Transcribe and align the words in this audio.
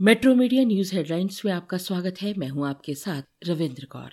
Metro 0.00 0.34
media 0.34 0.62
news 0.64 0.94
headlines 0.94 1.40
में 1.44 1.52
आपका 1.52 1.76
स्वागत 1.76 2.14
है। 2.22 2.32
मैं 2.38 2.48
हूँ 2.48 2.66
आपके 2.68 2.94
साथ 2.94 3.48
रविंद्र 3.48 3.84
कौर। 3.84 4.10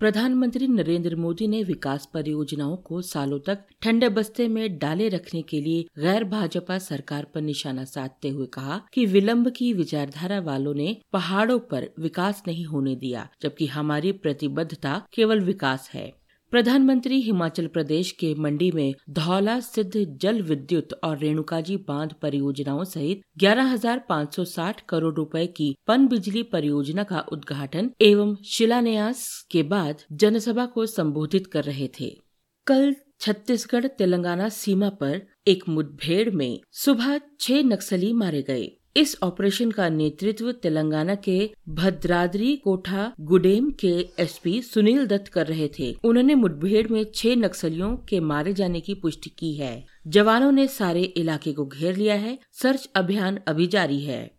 प्रधानमंत्री 0.00 0.66
नरेंद्र 0.68 1.16
मोदी 1.16 1.46
ने 1.48 1.62
विकास 1.62 2.08
परियोजनाओं 2.14 2.76
को 2.76 3.00
सालों 3.02 3.38
तक 3.38 3.64
ठंडे 3.82 4.08
बस्ते 4.08 4.48
में 4.48 4.78
डाले 4.78 5.08
रखने 5.08 5.42
के 5.42 5.60
लिए 5.60 5.82
गैर 5.98 6.24
भाजपा 6.24 6.78
सरकार 6.78 7.26
पर 7.34 7.40
निशाना 7.40 7.84
साधते 7.84 8.28
हुए 8.28 8.46
कहा 8.46 8.80
कि 8.92 9.06
विलंब 9.06 9.50
की 9.50 9.72
विचारधारा 9.72 10.40
वालों 10.40 10.74
ने 10.74 10.96
पहाड़ों 11.12 11.58
पर 11.58 11.88
विकास 11.98 12.42
नहीं 12.46 12.66
होने 12.66 12.94
दिया, 12.96 13.28
जबकि 13.42 13.66
हमारी 13.66 14.12
प्रतिबद्धता 14.12 15.02
केवल 15.12 15.40
विकास 15.40 15.90
है। 15.94 16.12
प्रधानमंत्री 16.50 17.20
हिमाचल 17.20 17.66
प्रदेश 17.66 18.10
के 18.10 18.34
मंडी 18.34 18.70
में 18.70 18.94
धौला 19.10 19.60
सिद्ध 19.60 20.18
जल 20.20 20.42
विद्युत 20.42 20.88
और 21.04 21.18
रेणुकाजी 21.18 21.76
बाँध 21.76 22.12
परियोजनाओं 22.22 22.84
सहित 22.84 23.20
11,560 23.38 24.80
करोड़ 24.88 25.14
रुपए 25.14 25.46
की 25.46 25.76
पन 25.86 26.08
बिजली 26.08 26.42
परियोजना 26.42 27.02
का 27.02 27.20
उद्घाटन 27.32 27.90
एवं 28.00 28.36
शिलान्यास 28.44 29.46
के 29.50 29.62
बाद 29.62 29.96
जनसभा 30.12 30.66
को 30.66 30.86
संबोधित 30.86 31.46
कर 31.46 31.64
रहे 31.64 31.88
थे। 32.00 32.20
कल 32.66 32.94
छत्तीसगढ़ 33.20 33.86
तेलंगाना 33.86 34.48
सीमा 34.48 34.88
पर 34.88 35.26
एक 35.48 35.68
मुठभेड़ 35.68 36.30
में 36.30 36.60
सुबह 36.72 37.20
छह 37.40 37.62
नक्सली 37.62 38.12
मारे 38.12 38.42
गए। 38.42 38.77
इस 38.96 39.18
ऑपरेशन 39.22 39.70
का 39.70 39.88
नेतृत्व 39.88 40.52
तेलंगाना 40.52 41.14
के 41.14 41.50
भद्राद्री 41.68 42.56
कोठा 42.56 43.12
गुडेम 43.20 43.70
के 43.70 44.08
एसपी 44.18 44.62
सुनील 44.62 45.06
दत्त 45.06 45.28
कर 45.28 45.46
रहे 45.46 45.70
थे। 45.78 45.96
उन्होंने 46.04 46.34
मुठभेड़ 46.34 46.88
में 46.88 47.06
छह 47.14 47.36
नक्सलियों 47.36 47.96
के 47.96 48.20
मारे 48.20 48.54
जाने 48.54 48.80
की 48.80 48.94
पुष्टि 48.94 49.30
की 49.30 49.54
है। 49.54 49.86
जवानों 50.06 50.52
ने 50.52 50.68
सारे 50.68 51.02
इलाके 51.02 51.52
को 51.52 51.66
घेर 51.66 51.96
लिया 51.96 52.14
है। 52.14 52.38
सर्च 52.52 52.90
अभियान 52.94 53.38
अभी 53.46 53.66
जारी 53.66 54.00
है। 54.00 54.38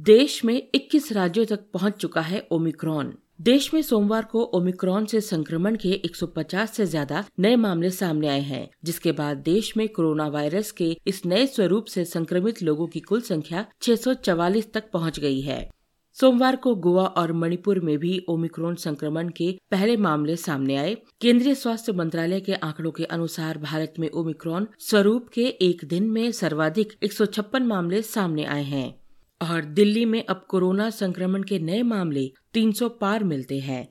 देश 0.00 0.44
में 0.44 0.68
21 0.74 1.12
राज्यों 1.12 1.44
तक 1.44 1.60
पहुँच 1.72 1.92
चुका 1.92 2.20
है 2.20 2.48
ओमिक्रॉन। 2.50 3.14
देश 3.40 3.74
में 3.74 3.82
सोमवार 3.82 4.24
को 4.24 4.42
ओमिक्रॉन 4.44 5.06
से 5.06 5.20
संक्रमण 5.20 5.76
के 5.76 6.00
150 6.04 6.66
से 6.66 6.86
ज़्यादा 6.86 7.24
नए 7.40 7.56
मामले 7.56 7.90
सामने 7.90 8.28
आए 8.28 8.40
हैं, 8.40 8.68
जिसके 8.84 9.12
बाद 9.12 9.36
देश 9.36 9.76
में 9.76 9.88
कोरोना 9.88 10.26
वायरस 10.28 10.70
के 10.70 10.96
इस 11.06 11.24
नए 11.26 11.46
स्वरूप 11.46 11.84
से 11.84 12.04
संक्रमित 12.04 12.62
लोगों 12.62 12.86
की 12.86 13.00
कुल 13.00 13.20
संख्या 13.20 13.66
644 13.82 14.72
तक 14.74 14.90
पहुँच 14.92 15.20
गई 15.20 15.40
है। 15.40 15.70
सोमवार 16.14 16.56
को 16.56 16.74
गोवा 16.74 17.06
और 17.06 17.32
मणिपुर 17.32 17.80
में 17.80 17.96
भी 17.98 18.24
ओमिक्रॉन 18.28 18.74
संक्रमण 18.74 19.28
के 19.28 19.58
पहले 19.70 19.96
मामले 19.96 20.36
सामने 20.36 20.76
आए। 20.76 20.96
केंद्रीय 21.20 21.54
स्वास्थ्य 21.54 21.92
मंत्रालय 21.92 22.40
के 22.40 22.54
आंकड़ों 22.54 22.90
के 22.90 23.04
अनुसार 23.04 23.58
भारत 23.58 23.94
में 23.98 24.10
ओमिक्रॉन 24.10 24.68
स्वरूप 24.80 25.28
के 25.28 25.46
एक 25.62 25.84
दिन 25.84 26.10
में 26.10 26.30
सर्वाधिक 26.32 26.98
एक 27.02 27.12
सौ 27.12 27.26
छप्पन 27.26 27.62
मामले 27.62 28.02
सामने 28.02 28.44
आए 28.44 28.64
हैं। 28.64 29.05
और 29.42 29.64
दिल्ली 29.64 30.04
में 30.04 30.24
अब 30.24 30.46
कोरोना 30.48 30.90
संक्रमण 30.90 31.42
के 31.42 31.58
नए 31.58 31.82
मामले 31.82 32.32
300 32.54 32.88
पार 32.88 33.24
मिलते 33.24 33.58
हैं। 33.58 33.88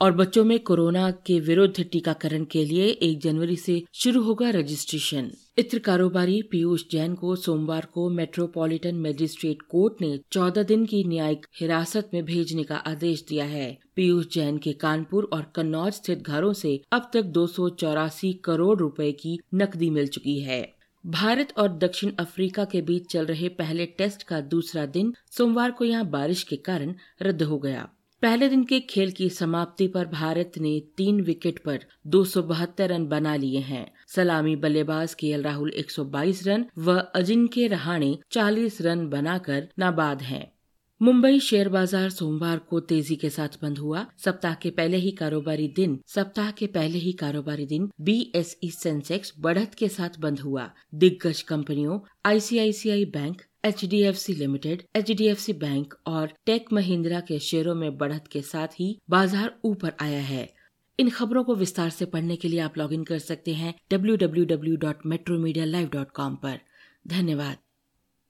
और 0.00 0.12
बच्चों 0.12 0.44
में 0.44 0.60
कोरोना 0.60 1.10
के 1.10 1.40
विरुद्ध 1.40 1.84
टीकाकरण 1.92 2.44
के 2.44 2.64
लिए 2.64 2.86
1 2.86 3.20
जनवरी 3.20 3.56
से 3.56 3.82
शुरू 3.94 4.22
होगा 4.22 4.50
रजिस्ट्रेशन। 4.50 5.30
इत्र 5.58 5.78
कारोबारी 5.78 6.42
पीयूष 6.42 6.82
जैन 6.90 7.14
को 7.14 7.36
सोमवार 7.36 7.88
को 7.94 8.10
मेट्रोपॉलिटन 8.10 8.94
मजिस्ट्रेट 8.94 9.62
कोर्ट 9.62 9.94
ने 10.00 10.20
14 10.32 10.62
दिन 10.62 10.86
की 10.86 11.04
न्यायिक 11.04 11.46
हिरासत 11.60 12.10
में 12.14 12.24
भेजने 12.24 12.62
का 12.62 12.76
आदेश 12.76 13.24
दिया 13.28 13.44
है। 13.44 13.78
पीयूष 13.96 14.26
जैन 14.32 14.58
के 14.58 14.72
कानपुर 14.72 15.30
और 15.32 15.52
कन्नौज 15.54 15.92
स्थित 15.92 16.18
घरों 16.18 16.52
से 16.52 16.82
अब 16.92 17.10
तक 17.14 17.22
दो 17.22 17.46
सौ 17.46 17.68
चौरासी 17.68 18.32
करोड़ 18.32 18.78
रुपए 18.78 19.12
की 19.12 19.38
नकदी 19.54 19.90
मिल 19.90 20.06
चुकी 20.06 20.40
है। 20.40 20.81
भारत 21.04 21.52
और 21.58 21.68
दक्षिण 21.78 22.10
अफ्रीका 22.18 22.64
के 22.64 22.80
बीच 22.82 23.10
चल 23.12 23.26
रहे 23.26 23.48
पहले 23.48 23.86
टेस्ट 23.86 24.22
का 24.22 24.40
दूसरा 24.40 24.86
दिन 24.86 25.14
सोमवार 25.30 25.70
को 25.70 25.84
यहाँ 25.84 26.04
बारिश 26.10 26.42
के 26.42 26.56
कारण 26.56 26.94
रद्द 27.22 27.42
हो 27.42 27.58
गया 27.58 27.88
पहले 28.22 28.48
दिन 28.48 28.62
के 28.64 28.78
खेल 28.80 29.10
की 29.10 29.28
समाप्ति 29.28 29.86
पर 29.88 30.06
भारत 30.06 30.52
ने 30.58 30.80
तीन 30.96 31.20
विकेट 31.20 31.58
पर 31.58 31.84
दो 32.06 32.24
सौ 32.24 32.42
बहत्तर 32.42 32.88
रन 32.88 33.06
बना 33.06 33.34
लिए 33.36 33.60
हैं 33.60 33.86
सलामी 34.08 34.54
बल्लेबाज 34.56 35.14
के 35.14 35.36
राहुल 35.42 35.72
122 35.78 36.46
रन 36.46 36.64
व 36.78 36.98
अजिंक्य 37.14 37.66
रहाणे 37.66 38.18
40 38.32 38.80
रन 38.80 39.08
बनाकर 39.08 39.68
नाबाद 39.78 40.22
हैं। 40.22 40.51
मुंबई 41.02 41.38
शेयर 41.40 41.68
बाज़ार 41.68 42.10
सोमवार 42.10 42.58
को 42.70 42.80
तेज़ी 42.80 43.14
के 43.16 43.28
साथ 43.30 43.56
बंद 43.62 43.78
हुआ। 43.78 44.04
सप्ताह 44.18 44.54
के 44.54 44.70
पहले 44.70 44.96
ही 44.96 45.10
कारोबारी 45.10 45.66
दिन, 45.76 45.98
सप्ताह 46.06 46.50
के 46.50 46.66
पहले 46.66 46.98
ही 46.98 47.12
कारोबारी 47.12 47.64
दिन 47.66 47.88
बीएसई 48.00 48.70
सेंसेक्स 48.70 49.32
बढ़त 49.40 49.74
के 49.74 49.88
साथ 49.88 50.18
बंद 50.20 50.40
हुआ। 50.40 50.68
दिग्गज 50.94 51.40
कंपनियों 51.48 51.98
ICICI 52.26 53.04
bank 53.14 53.42
H 53.64 53.84
D 53.84 54.02
F 54.02 54.16
C 54.16 54.34
limited 54.34 54.82
H 54.96 55.10
D 55.12 55.26
F 55.26 55.40
C 55.40 55.52
bank 55.64 55.94
और 56.06 56.32
टेक 56.46 56.72
महिंद्रा 56.72 57.20
के 57.28 57.38
शेयरों 57.40 57.74
में 57.74 57.96
बढ़त 57.98 58.28
के 58.32 58.42
साथ 58.44 58.80
ही 58.80 58.88
बाज़ार 59.10 59.52
ऊपर 59.64 59.96
आया 60.00 60.22
है। 60.22 60.48
इन 60.98 61.10
खबरों 61.10 61.44
को 61.44 61.54
विस्तार 61.56 61.90
से 61.90 62.04
पढ़ने 62.06 62.36
के 62.36 62.48
लिए 62.48 62.60
आप 62.60 62.78
लॉगिन 62.78 63.04
कर 63.04 63.18
सकते 63.20 63.54
हैं 63.54 63.74
W 63.90 64.16
W 64.16 64.44
W 64.46 64.76
dot 64.78 65.06
metro 65.06 65.38
media 65.38 65.64
live 65.64 65.88
dot 65.92 66.10
com 66.14 66.38
धन्यवाद। 67.08 67.56